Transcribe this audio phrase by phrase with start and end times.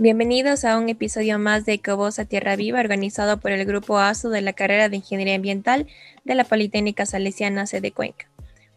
[0.00, 4.30] Bienvenidos a un episodio más de Ecovoz a Tierra Viva, organizado por el Grupo ASO
[4.30, 5.88] de la carrera de Ingeniería Ambiental
[6.22, 8.28] de la Politécnica Salesiana sede Cuenca.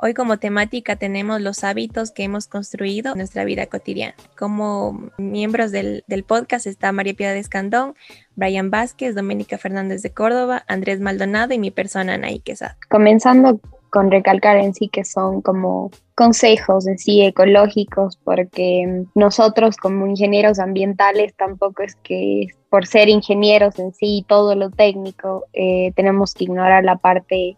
[0.04, 4.16] Hoy como temática tenemos los hábitos que hemos construido nuestra vida cotidiana.
[4.36, 7.94] Como miembros del, del podcast está María Piedad Escandón,
[8.36, 12.78] Brian Vázquez, Doménica Fernández de Córdoba, Andrés Maldonado y mi persona Anaí Quesada.
[12.90, 13.60] comenzando
[13.92, 20.58] con recalcar en sí que son como consejos en sí ecológicos, porque nosotros como ingenieros
[20.58, 26.34] ambientales tampoco es que por ser ingenieros en sí y todo lo técnico eh, tenemos
[26.34, 27.58] que ignorar la parte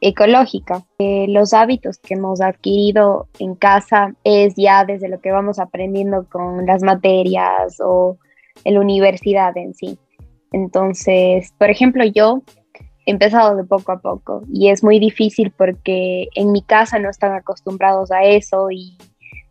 [0.00, 0.84] ecológica.
[0.98, 6.26] Eh, los hábitos que hemos adquirido en casa es ya desde lo que vamos aprendiendo
[6.30, 8.16] con las materias o
[8.64, 9.98] en la universidad en sí.
[10.52, 12.42] Entonces, por ejemplo, yo
[13.06, 17.08] he empezado de poco a poco y es muy difícil porque en mi casa no
[17.10, 18.96] están acostumbrados a eso y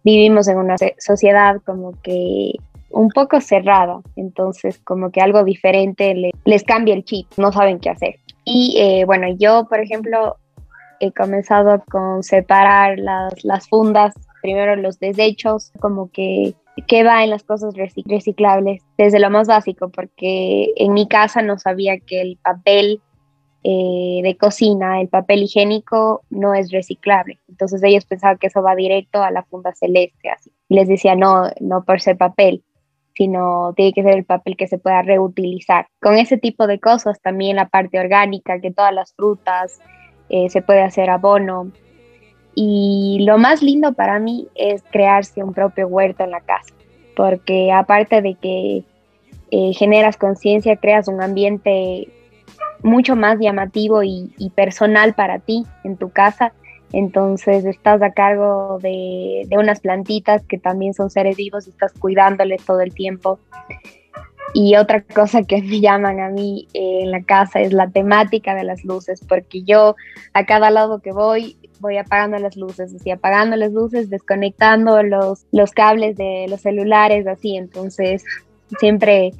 [0.04, 2.54] vivimos en una sociedad como que
[2.90, 7.80] un poco cerrada, entonces como que algo diferente le- les cambia el chip, no saben
[7.80, 8.16] qué hacer.
[8.46, 10.38] Y eh, bueno, yo por ejemplo
[11.00, 16.56] he comenzado con separar las, las fundas, primero los desechos, como que
[16.88, 21.42] qué va en las cosas reci- reciclables, desde lo más básico, porque en mi casa
[21.42, 23.02] no sabía que el papel
[23.64, 27.40] eh, de cocina, el papel higiénico no es reciclable.
[27.50, 30.52] Entonces ellos pensaban que eso va directo a la funda celeste, así.
[30.70, 32.64] Les decía, no, no por ser papel,
[33.16, 35.88] sino tiene que ser el papel que se pueda reutilizar.
[36.00, 39.80] Con ese tipo de cosas, también la parte orgánica, que todas las frutas
[40.30, 41.72] eh, se puede hacer abono.
[42.56, 46.74] Y lo más lindo para mí es crearse un propio huerto en la casa,
[47.16, 48.84] porque aparte de que
[49.52, 52.10] eh, generas conciencia, creas un ambiente
[52.84, 56.54] mucho más llamativo y, personal para ti en tu casa.
[56.94, 61.94] Entonces estás a cargo de, de unas plantitas que también son seres vivos y estás
[61.94, 63.40] cuidándoles todo el tiempo.
[64.54, 68.56] Y otra cosa que me llaman a mí eh, en la casa es la temática
[68.56, 69.96] de las luces, porque yo
[70.34, 75.46] a cada lado que voy voy apagando las luces, así apagando las luces, desconectando los,
[75.52, 78.24] los cables de los celulares, así, entonces
[78.80, 79.32] siempre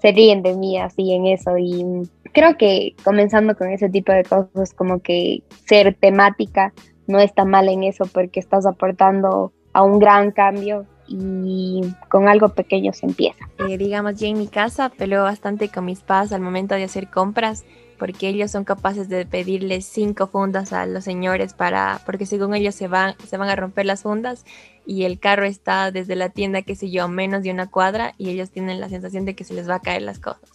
[0.00, 1.56] se ríen de mí así en eso.
[1.58, 1.84] Y
[2.32, 6.72] creo que comenzando con ese tipo de cosas como que ser temática
[7.06, 12.50] no está mal en eso porque estás aportando a un gran cambio y con algo
[12.50, 13.48] pequeño se empieza.
[13.68, 17.08] Eh, digamos, yo en mi casa peleo bastante con mis padres al momento de hacer
[17.10, 17.64] compras
[17.98, 22.74] porque ellos son capaces de pedirles cinco fundas a los señores para, porque según ellos
[22.74, 24.44] se van, se van a romper las fundas
[24.84, 28.30] y el carro está desde la tienda, qué sé yo, menos de una cuadra y
[28.30, 30.50] ellos tienen la sensación de que se les va a caer las cosas.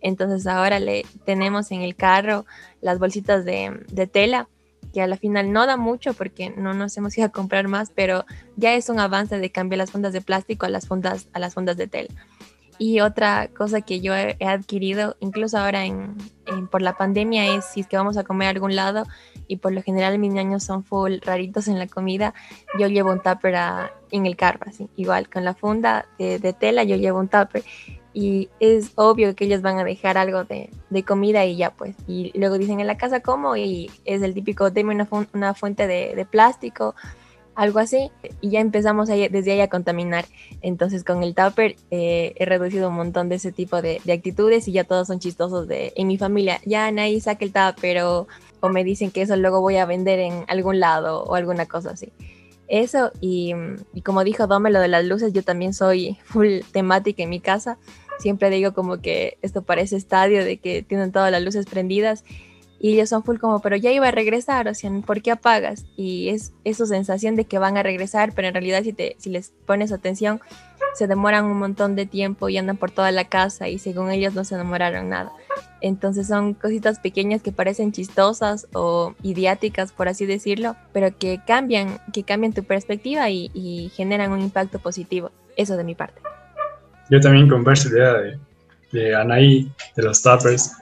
[0.00, 2.46] Entonces ahora le tenemos en el carro
[2.80, 4.48] las bolsitas de tela
[4.96, 7.90] que a la final no da mucho porque no nos hemos ido a comprar más,
[7.94, 8.24] pero
[8.56, 11.52] ya es un avance de cambiar las fundas de plástico a las fundas, a las
[11.52, 12.08] fundas de tela.
[12.78, 17.66] Y otra cosa que yo he, adquirido, incluso ahora en, en- por la pandemia, es
[17.66, 19.04] si es que vamos a comer a algún lado
[19.46, 22.32] y por lo general mis niños son full raritos en la comida,
[22.78, 26.54] yo llevo un tupper a- en el carro, así, igual con la funda de, de
[26.54, 27.64] tela yo llevo un tupper
[28.18, 31.94] y es obvio que ellos van a dejar algo de, de comida y ya pues,
[32.08, 35.52] y luego dicen en la casa cómo y es el típico, deme una, fu- una
[35.52, 36.94] fuente de, de plástico,
[37.54, 38.10] algo así,
[38.40, 40.24] y ya empezamos ahí- desde ahí a contaminar.
[40.62, 44.66] Entonces con el Tupper eh, he reducido un montón de ese tipo de, de actitudes
[44.68, 46.60] y ya todos son chistosos de en mi familia.
[46.64, 48.28] Ya nadie saca el Tupper o,
[48.60, 51.90] o me dicen que eso luego voy a vender en algún lado o alguna cosa
[51.90, 52.12] así.
[52.68, 53.52] Eso y,
[53.94, 57.40] y como dijo Dome lo de las luces, yo también soy full temática en mi
[57.40, 57.78] casa.
[58.18, 62.24] Siempre digo como que esto parece estadio de que tienen todas las luces prendidas
[62.78, 65.86] y ellos son full como, pero ya iba a regresar, o sea, ¿por qué apagas?
[65.96, 69.30] Y es esa sensación de que van a regresar, pero en realidad si, te, si
[69.30, 70.40] les pones atención,
[70.94, 74.34] se demoran un montón de tiempo y andan por toda la casa y según ellos
[74.34, 75.32] no se demoraron nada.
[75.80, 81.98] Entonces son cositas pequeñas que parecen chistosas o idiáticas, por así decirlo, pero que cambian,
[82.12, 85.30] que cambian tu perspectiva y generan un impacto positivo.
[85.56, 86.20] Eso de mi parte.
[87.10, 88.38] Yo también converso la idea de,
[88.92, 90.72] de Anaí, de los tappers.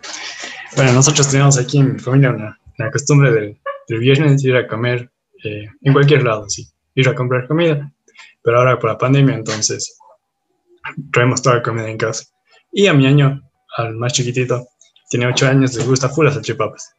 [0.77, 4.67] Bueno, nosotros tenemos aquí en mi familia una, una costumbre del, del viernes ir a
[4.67, 5.11] comer
[5.45, 7.93] eh, en cualquier lado, sí, ir a comprar comida.
[8.43, 9.99] Pero ahora por la pandemia, entonces,
[11.13, 12.25] traemos toda la comida en casa.
[12.73, 13.43] Y a mi año,
[13.77, 14.67] al más chiquitito,
[15.09, 16.95] tiene 8 años, les gusta full las salchipapas.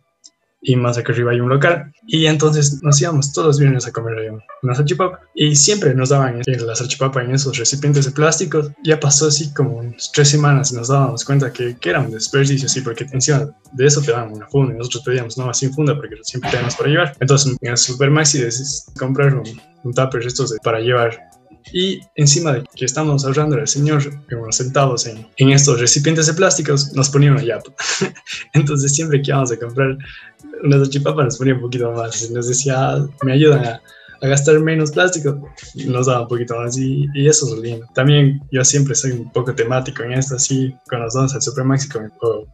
[0.66, 1.94] Y más acá arriba hay un local.
[2.08, 6.42] Y entonces nos íbamos todos los viernes a comer una salchipapa y siempre nos daban
[6.46, 8.72] la salchipapa en esos recipientes de plástico.
[8.84, 9.82] Ya pasó así como
[10.14, 13.86] tres semanas y nos dábamos cuenta que, que era un desperdicio, sí, porque encima de
[13.86, 16.90] eso te daban una funda y nosotros pedíamos no, sin funda porque siempre tenemos para
[16.90, 17.16] llevar.
[17.20, 21.35] Entonces en el Super Maxi decidimos comprar un, un tupper estos de, para llevar
[21.72, 24.04] y encima de que estamos ahorrando el señor
[24.52, 27.74] sentados en, en, estos recipientes de plásticos, nos ponía una yapa.
[28.54, 29.98] Entonces siempre que íbamos a comprar
[30.64, 32.30] una salchipapa nos ponía un poquito más.
[32.32, 33.82] Nos decía, me ayudan a,
[34.26, 35.40] a gastar menos plástico,
[35.86, 37.86] nos daba un poquito más y, y, eso es lindo.
[37.94, 41.90] También yo siempre soy un poco temático en esto, así con los dones al Supermaxi,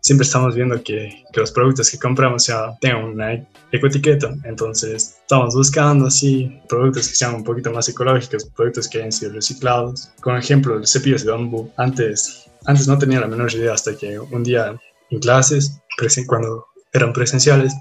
[0.02, 5.56] siempre estamos viendo que, que, los productos que compramos ya tengan una ecoetiqueta, entonces estamos
[5.56, 10.12] buscando así productos que sean un poquito más ecológicos, productos que hayan sido reciclados.
[10.22, 14.20] Con ejemplo, el cepillo de bambú, antes, antes no tenía la menor idea hasta que
[14.20, 14.76] un día
[15.10, 15.80] en clases,
[16.28, 17.74] cuando eran presenciales,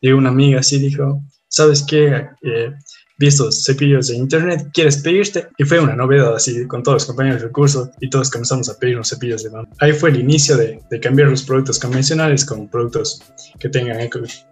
[0.00, 2.28] llegó una amiga así y dijo, ¿sabes qué?
[2.42, 2.72] Eh,
[3.18, 5.48] vistos cepillos de internet, quieres pedirte.
[5.56, 8.78] Y fue una novedad así con todos los compañeros del curso y todos comenzamos a
[8.78, 9.68] pedir unos cepillos de mano.
[9.78, 13.22] Ahí fue el inicio de, de cambiar los productos convencionales con productos
[13.58, 14.46] que tengan etiquetas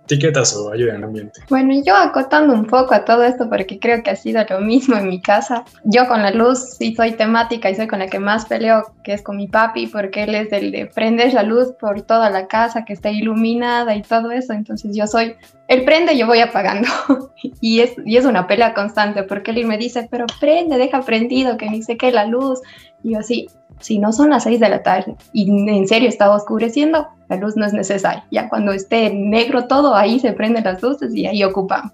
[0.57, 1.41] o ayuden al ambiente.
[1.49, 4.97] Bueno, yo acotando un poco a todo esto porque creo que ha sido lo mismo
[4.97, 5.65] en mi casa.
[5.85, 9.15] Yo con la luz sí soy temática y soy con la que más peleo, que
[9.15, 12.47] es con mi papi, porque él es el de prender la luz por toda la
[12.47, 14.53] casa, que esté iluminada y todo eso.
[14.53, 15.37] Entonces yo soy,
[15.69, 16.89] él prende, yo voy apagando.
[17.61, 21.57] y, es, y es una pelea constante porque él me dice, pero prende, deja prendido,
[21.57, 22.61] que ni sé qué la luz.
[23.03, 23.47] Y yo así,
[23.85, 27.55] si no son las 6 de la tarde y en serio está oscureciendo, la luz
[27.55, 28.25] no es necesaria.
[28.31, 31.93] Ya cuando esté negro todo, ahí se prenden las luces y ahí ocupamos.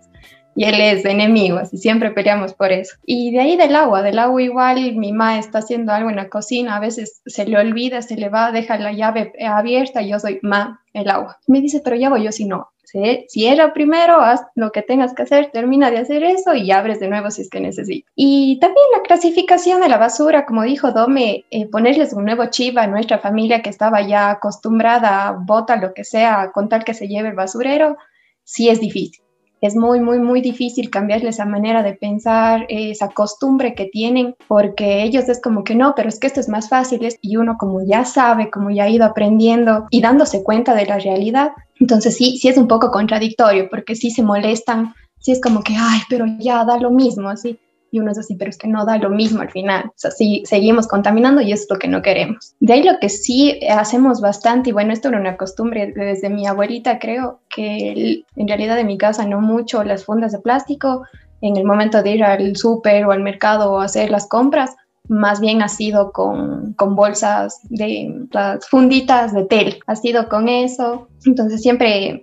[0.56, 2.96] Y él es enemigo, así siempre peleamos por eso.
[3.06, 6.28] Y de ahí del agua, del agua igual, mi mamá está haciendo algo en la
[6.28, 10.18] cocina, a veces se le olvida, se le va, deja la llave abierta y yo
[10.18, 11.38] soy, ma, el agua.
[11.46, 12.70] Me dice, pero ya voy yo si no.
[13.28, 16.98] Si era primero, haz lo que tengas que hacer, termina de hacer eso y abres
[16.98, 18.10] de nuevo si es que necesitas.
[18.16, 22.76] Y también la clasificación de la basura, como dijo Dome, eh, ponerles un nuevo chip
[22.78, 26.94] a nuestra familia que estaba ya acostumbrada a bota lo que sea con tal que
[26.94, 27.96] se lleve el basurero,
[28.42, 29.22] sí es difícil.
[29.60, 35.02] Es muy, muy, muy difícil cambiarles esa manera de pensar, esa costumbre que tienen, porque
[35.02, 37.82] ellos es como que no, pero es que esto es más fácil y uno como
[37.84, 42.38] ya sabe, como ya ha ido aprendiendo y dándose cuenta de la realidad, entonces sí,
[42.38, 46.26] sí es un poco contradictorio, porque sí se molestan, sí es como que, ay, pero
[46.38, 47.58] ya da lo mismo, así.
[47.90, 49.84] Y uno es así, pero es que no da lo mismo al final.
[49.86, 50.10] O
[50.44, 52.54] seguimos contaminando y es lo que no queremos.
[52.60, 56.46] De ahí lo que sí hacemos bastante, y bueno, esto era una costumbre desde mi
[56.46, 61.02] abuelita, creo que en realidad en mi casa no mucho las fundas de plástico,
[61.40, 64.76] en el momento de ir al súper o al mercado o hacer las compras,
[65.08, 70.48] más bien ha sido con, con, bolsas de las funditas de tel, ha sido con
[70.48, 71.08] eso.
[71.24, 72.22] Entonces siempre,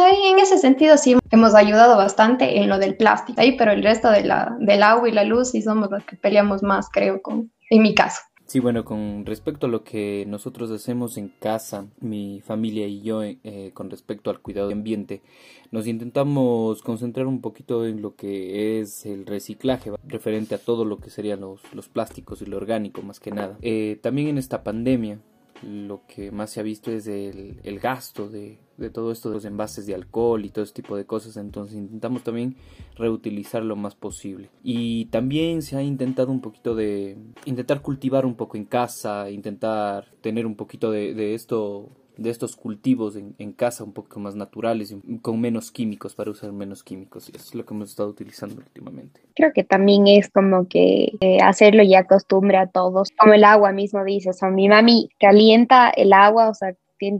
[0.00, 4.10] en ese sentido sí hemos ayudado bastante en lo del plástico, ahí, pero el resto
[4.10, 7.50] de la, del agua y la luz sí somos los que peleamos más, creo, con,
[7.70, 8.20] en mi caso.
[8.46, 13.22] Sí, bueno, con respecto a lo que nosotros hacemos en casa, mi familia y yo,
[13.22, 15.22] eh, con respecto al cuidado del ambiente,
[15.70, 20.98] nos intentamos concentrar un poquito en lo que es el reciclaje, referente a todo lo
[20.98, 23.56] que serían los, los plásticos y lo orgánico más que nada.
[23.62, 25.20] Eh, también en esta pandemia,
[25.64, 29.36] lo que más se ha visto es el, el gasto de, de, todo esto de
[29.36, 31.36] los envases de alcohol y todo este tipo de cosas.
[31.36, 32.56] Entonces intentamos también
[32.96, 34.50] reutilizar lo más posible.
[34.62, 40.06] Y también se ha intentado un poquito de intentar cultivar un poco en casa intentar
[40.20, 44.34] tener un poquito de, de esto de estos cultivos en, en, casa un poco más
[44.34, 47.90] naturales y con menos químicos para usar menos químicos y eso es lo que hemos
[47.90, 49.20] estado utilizando últimamente.
[49.34, 53.72] Creo que también es como que eh, hacerlo ya costumbre a todos, como el agua
[53.72, 56.74] mismo dice, o sea, mi mami calienta el agua, o sea,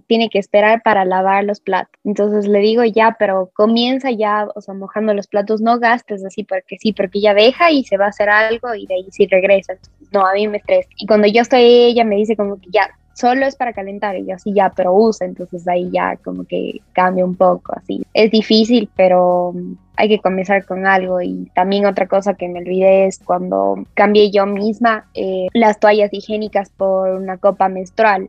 [0.06, 1.92] tiene que esperar para lavar los platos.
[2.04, 6.44] Entonces le digo ya, pero comienza ya, o sea, mojando los platos, no gastes así
[6.44, 9.26] porque sí, porque ya deja y se va a hacer algo y de ahí sí
[9.26, 9.74] regresa.
[10.12, 10.88] No, a mí me estresa.
[10.96, 14.26] Y cuando yo estoy, ella me dice como que ya, solo es para calentar y
[14.26, 18.04] yo así ya, pero usa, entonces ahí ya como que cambia un poco así.
[18.12, 22.58] Es difícil, pero mm, hay que comenzar con algo y también otra cosa que me
[22.58, 28.28] olvidé es cuando cambié yo misma eh, las toallas higiénicas por una copa menstrual.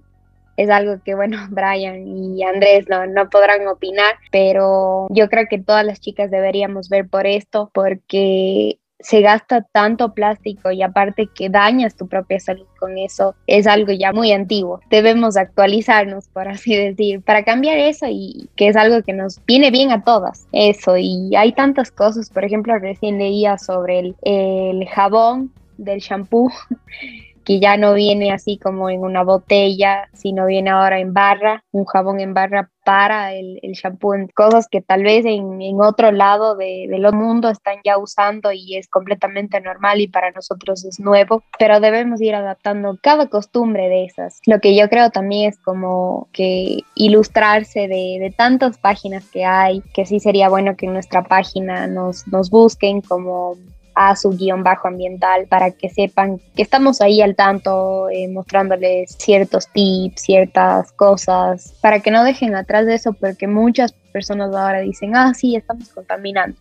[0.58, 5.60] Es algo que, bueno, Brian y Andrés no, no podrán opinar, pero yo creo que
[5.60, 11.50] todas las chicas deberíamos ver por esto, porque se gasta tanto plástico y aparte que
[11.50, 14.80] dañas tu propia salud con eso, es algo ya muy antiguo.
[14.90, 19.72] Debemos actualizarnos, por así decir, para cambiar eso y que es algo que nos viene
[19.72, 20.48] bien a todas.
[20.52, 26.52] Eso, y hay tantas cosas, por ejemplo, recién leía sobre el, el jabón del shampoo
[27.46, 31.86] que ya no viene así como en una botella, sino viene ahora en barra, un
[31.86, 36.88] jabón en barra para el, el shampoo, cosas que tal vez en, otro lado de,
[36.90, 41.44] de los mundo están ya usando y es completamente normal y para nosotros es nuevo,
[41.58, 44.40] pero debemos ir adaptando cada costumbre de esas.
[44.46, 49.82] Lo que yo creo también es como que ilustrarse de, de tantas páginas que hay,
[49.94, 53.56] que sí sería bueno que en nuestra página nos, nos busquen como
[53.96, 59.16] a su guion bajo ambiental para que sepan que estamos ahí al tanto, eh, mostrándoles
[59.18, 64.80] ciertos tips, ciertas cosas, para que no dejen atrás de eso, porque muchas personas ahora
[64.80, 66.58] dicen, ah, sí, estamos contaminando.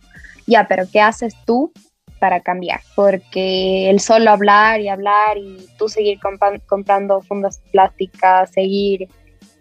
[0.47, 1.71] Ya, pero ¿qué haces tú
[2.19, 2.79] para cambiar?
[2.95, 6.19] Porque el solo hablar y hablar y tú seguir
[6.67, 9.09] comprando fundas plásticas, seguir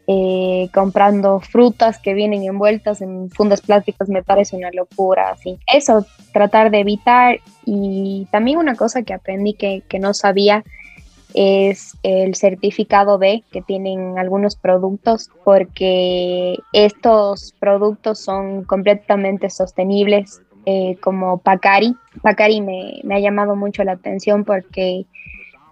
[0.07, 5.31] eh, comprando frutas que vienen envueltas en fundas plásticas me parece una locura.
[5.31, 5.59] Así.
[5.67, 7.41] Eso, tratar de evitar.
[7.65, 10.65] Y también una cosa que aprendí que, que no sabía
[11.35, 20.97] es el certificado B que tienen algunos productos porque estos productos son completamente sostenibles eh,
[21.03, 21.97] como Pacari.
[22.23, 25.07] Pacari me, me, ha llamado mucho la atención porque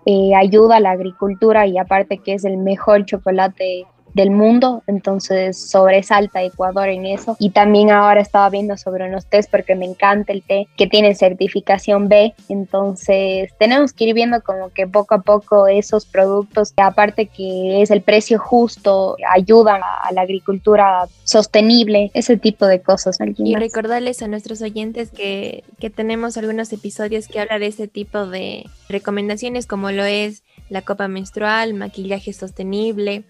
[0.05, 5.71] eh, ayuda a la agricultura y aparte que es el mejor chocolate del mundo, entonces
[5.71, 7.37] sobresalta Ecuador en eso.
[7.39, 11.15] Y también ahora estaba viendo sobre unos test porque me encanta el té que tiene
[11.15, 17.27] certificación B, entonces tenemos que ir viendo como que poco a poco esos productos, aparte
[17.27, 23.19] que es el precio justo, ayudan a, la agricultura sostenible, ese tipo de cosas.
[23.39, 28.27] Y recordarles a nuestros oyentes que, que tenemos algunos episodios que habla de ese tipo
[28.27, 33.25] de recomendaciones como lo es la copa menstrual, maquillaje sostenible,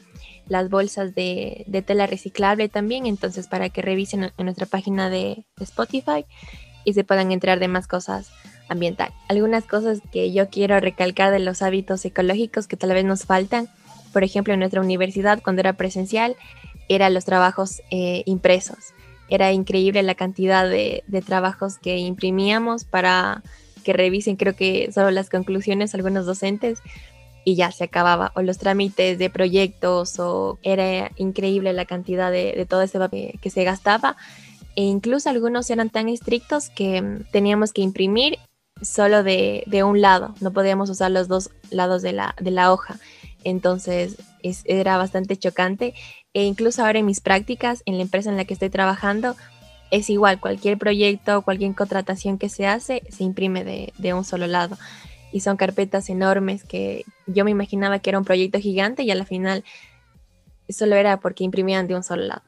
[0.49, 6.25] las bolsas de, tela reciclable también, entonces para que revisen en nuestra página de, Spotify
[6.85, 8.31] y se puedan entrar de más cosas
[8.69, 9.15] ambientales.
[9.29, 13.69] Algunas cosas que yo quiero recalcar de los hábitos ecológicos que tal vez nos faltan,
[14.13, 16.37] por ejemplo en nuestra universidad cuando era presencial,
[16.89, 18.93] eran los trabajos eh, impresos.
[19.29, 23.43] Era increíble la cantidad de trabajos que imprimíamos para
[23.83, 26.79] que revisen, creo que solo las conclusiones algunos docentes,
[27.45, 28.33] y ya se acababa.
[28.35, 33.51] O los trámites de proyectos, o era increíble la cantidad de, todo ese papel que
[33.51, 34.17] se gastaba.
[34.77, 38.39] E incluso algunos eran tan estrictos que mm, teníamos que imprimir
[38.81, 42.99] solo de, un lado, no podíamos usar los dos lados de la, de la hoja.
[43.45, 44.17] Entonces
[44.65, 45.95] era bastante chocante.
[46.35, 49.37] E incluso ahora en mis prácticas, en la empresa en la que estoy trabajando,
[49.91, 54.47] es igual, cualquier proyecto, cualquier contratación que se hace, se imprime de, de un solo
[54.47, 54.79] lado
[55.33, 59.15] y son carpetas enormes que yo me imaginaba que era un proyecto gigante y a
[59.15, 59.65] la final
[60.69, 62.43] solo era porque imprimían de un solo lado.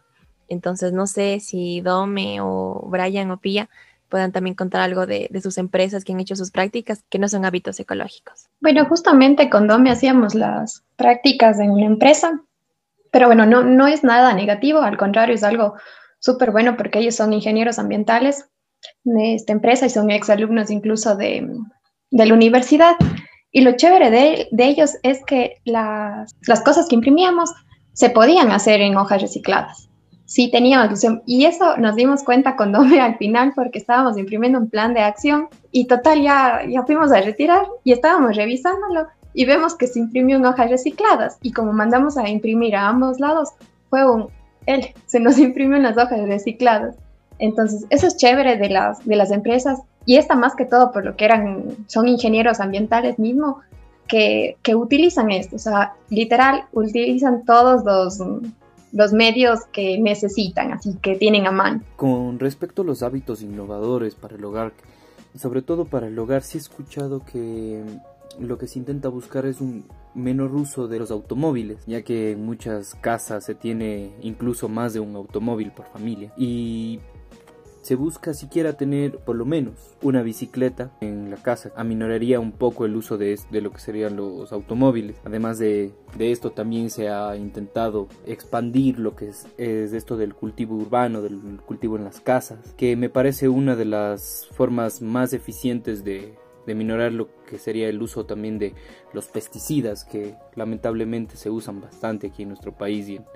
[0.49, 3.69] Entonces no sé si Dome o Brian o Pia
[4.09, 7.45] puedan también contar algo de, sus empresas que han hecho sus prácticas que no son
[7.45, 8.47] hábitos ecológicos.
[8.61, 12.41] Bueno, justamente con Dome hacíamos las prácticas en una empresa,
[13.11, 15.75] pero bueno, no, no es nada negativo, al contrario, es algo
[16.19, 18.49] súper bueno porque ellos son ingenieros ambientales
[19.03, 21.49] de esta empresa y son exalumnos incluso de,
[22.15, 22.95] de la universidad.
[23.51, 27.53] Y lo chévere de, de ellos es que las, las, cosas que imprimíamos
[27.93, 29.89] se podían hacer en hojas recicladas.
[30.25, 34.71] Sí, teníamos, y eso nos dimos cuenta con Dome al final porque estábamos imprimiendo un
[34.71, 39.75] plan de acción y total ya, ya fuimos a retirar y estábamos revisándolo y vemos
[39.75, 43.51] que se imprimió en hojas recicladas y como mandamos a imprimir a ambos lados,
[43.91, 44.29] fue un,
[44.67, 46.97] él, se nos imprimió en las hojas recicladas.
[47.39, 51.05] Entonces, eso es chévere de las, de las empresas y esta más que todo por
[51.05, 53.61] lo que eran, son ingenieros ambientales mismo,
[54.07, 58.21] que, que utilizan esto, o sea, literal, utilizan todos los,
[58.93, 61.81] los medios que necesitan, así que tienen a mano.
[61.97, 64.73] Con respecto a los hábitos innovadores para el hogar,
[65.37, 67.83] sobre todo para el hogar, sí he escuchado que
[68.39, 69.85] lo que se intenta buscar es un
[70.15, 75.01] menor uso de los automóviles, ya que en muchas casas se tiene incluso más de
[75.01, 76.33] un automóvil por familia.
[76.37, 77.01] Y
[77.85, 81.71] se busca siquiera tener por lo menos una bicicleta en la casa.
[81.77, 85.17] Aminoraría un poco el uso de, de lo que serían los automóviles.
[85.23, 90.35] Además de, de, esto también se ha intentado expandir lo que es, es, esto del
[90.35, 95.35] cultivo urbano, del cultivo en las casas, que me parece una de las formas más
[95.35, 96.33] eficientes de,
[96.67, 98.73] de minorar lo que sería el uso también de
[99.13, 103.27] los pesticidas que lamentablemente se usan bastante aquí en nuestro país y en,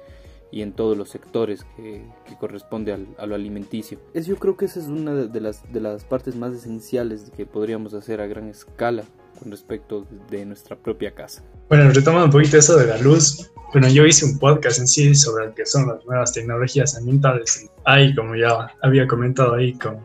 [0.50, 3.98] y en todos los sectores que, que corresponde al, a lo alimenticio.
[4.14, 7.46] Es, yo creo que esa es una de las, de las partes más esenciales que
[7.46, 9.04] podríamos hacer a gran escala
[9.38, 11.44] con respecto de nuestra propia casa.
[11.68, 15.14] Bueno, retomando un poquito eso de la luz, bueno, yo hice un podcast en sí
[15.14, 17.68] sobre lo que son las nuevas tecnologías ambientales.
[17.84, 20.04] Ahí, como ya había comentado ahí como,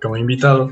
[0.00, 0.70] como invitado,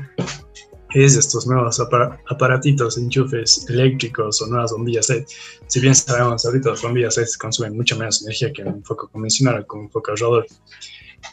[0.95, 5.25] es estos nuevos aparatitos, enchufes eléctricos o nuevas bombillas LED.
[5.67, 9.65] Si bien sabemos ahorita las bombillas LED consumen mucha menos energía que un foco convencional
[9.67, 10.47] con un foco ahorrador.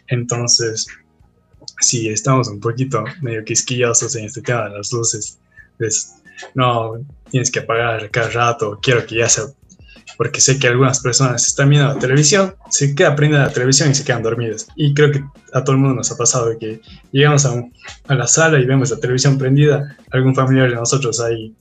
[0.08, 0.86] Entonces,
[1.80, 5.38] si estamos un poquito medio quisquillosos en este tema de las luces,
[5.78, 6.14] pues
[6.54, 6.98] no,
[7.30, 9.44] tienes que apagar cada rato, quiero que ya sea
[10.16, 13.94] porque sé que algunas personas están viendo la televisión, se queda prendida la televisión y
[13.94, 14.66] se quedan dormidas.
[14.76, 16.80] Y creo que a todo el mundo nos ha pasado que
[17.12, 21.54] llegamos a, la sala y vemos la televisión prendida, algún familiar de nosotros ahí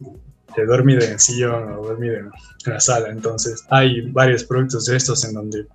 [0.55, 2.31] eh, dormido en el sillón o dormido en,
[2.65, 3.09] la sala.
[3.09, 5.65] Entonces hay varios productos de estos en donde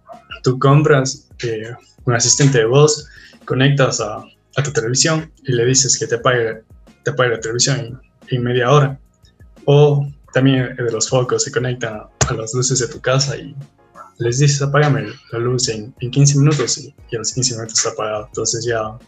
[0.42, 1.70] tú compras eh,
[2.06, 3.06] un asistente de voz,
[3.44, 4.24] conectas a,
[4.56, 6.62] a, tu televisión y le dices que te apague,
[7.02, 8.98] te apague la televisión en, en media hora.
[9.66, 13.54] O también de los focos se conectan a las luces de tu casa y
[14.18, 17.90] les dices apágame la luz en, en 15 minutos y, a los 15 minutos está
[17.90, 18.26] apagado.
[18.26, 18.99] Entonces ya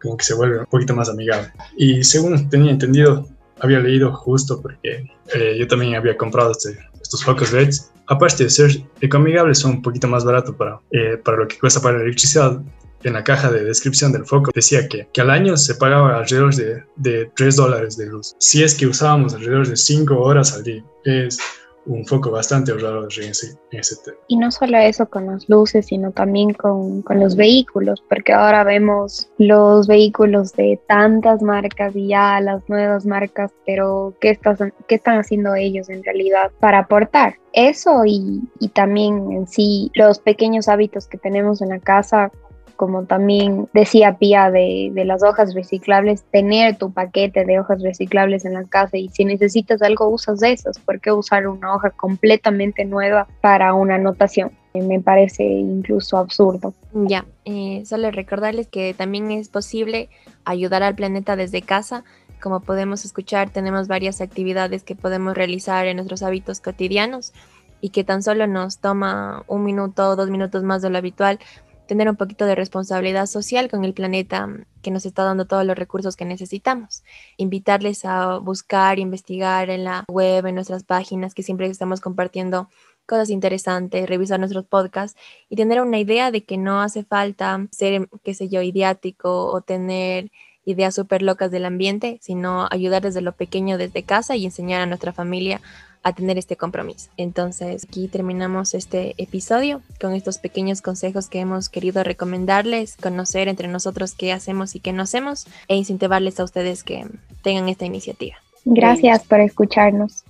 [0.00, 1.52] como que se vuelve un poquito más amigable.
[1.76, 3.26] Y según tenía entendido,
[3.60, 7.90] había leído justo porque eh, yo también había comprado este, estos focos LEDs.
[8.06, 8.70] Aparte de ser
[9.00, 12.60] ecoamigables, son un poquito más baratos para, eh, para lo que cuesta para la electricidad
[13.04, 16.54] en la caja de descripción del foco decía que, que al año se pagaba alrededor
[16.54, 18.34] de, de 3 dólares de luz.
[18.38, 21.38] Si es que usábamos alrededor de 5 horas al día, es
[21.86, 24.16] un foco bastante ahorrador en ese, en ese tema.
[24.28, 28.64] Y no solo eso con las luces, sino también con, con, los vehículos, porque ahora
[28.64, 34.38] vemos los vehículos de tantas marcas y ya las nuevas marcas, pero ¿qué,
[34.86, 37.36] qué están haciendo ellos en realidad para aportar?
[37.52, 42.30] Eso y, y también en sí los pequeños hábitos que tenemos en la casa
[42.78, 48.54] como también decía Pía de, las hojas reciclables, tener tu paquete de hojas reciclables en
[48.54, 53.26] la casa y si necesitas algo usas esas, ¿por qué usar una hoja completamente nueva
[53.40, 54.52] para una anotación?
[54.74, 56.72] Me parece incluso absurdo.
[56.92, 60.08] Ya, eh, solo recordarles que también es posible
[60.44, 62.04] ayudar al planeta desde casa.
[62.40, 67.32] Como podemos escuchar, tenemos varias actividades que podemos realizar en nuestros hábitos cotidianos
[67.80, 71.38] y que tan solo nos toma un minuto o dos minutos más de lo habitual
[71.88, 75.64] tener un poquito de responsabilidad social con el planeta mm, que nos está dando todos
[75.64, 77.02] los recursos que necesitamos.
[77.36, 82.68] Invitarles a buscar, investigar en la web, en nuestras páginas, que siempre estamos compartiendo
[83.06, 85.18] cosas interesantes, revisar nuestros podcasts
[85.48, 89.62] y tener una idea de que no hace falta ser, qué sé yo, idiático o
[89.62, 90.30] tener
[90.66, 94.86] ideas súper locas del ambiente, sino ayudar desde lo pequeño, desde casa y enseñar a
[94.86, 95.62] nuestra familia
[96.08, 97.10] a tener este compromiso.
[97.16, 103.68] Entonces, aquí terminamos este episodio con estos pequeños consejos que hemos querido recomendarles, conocer entre
[103.68, 107.06] nosotros qué hacemos y qué no hacemos e incentivarles a ustedes que
[107.42, 108.36] tengan esta iniciativa.
[108.64, 110.24] Gracias por escucharnos.